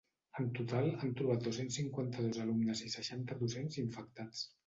[0.43, 4.43] En total, han trobat dos-cents cinquanta-dos alumnes i seixanta docents infectats.